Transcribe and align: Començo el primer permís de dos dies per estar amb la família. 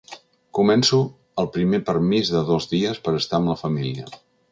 Començo 0.59 1.01
el 1.43 1.49
primer 1.57 1.79
permís 1.89 2.31
de 2.37 2.41
dos 2.47 2.67
dies 2.73 3.03
per 3.09 3.15
estar 3.19 3.39
amb 3.41 3.53
la 3.53 3.59
família. 3.65 4.09